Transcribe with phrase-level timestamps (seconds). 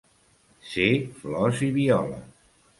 [0.69, 0.87] Ser
[1.19, 2.29] flors i violes.